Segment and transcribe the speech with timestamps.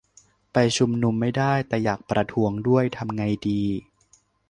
[0.53, 3.61] ไปชุมนุมไม่ได้ แต่อยากประท้วงด้วย ทำไงดี?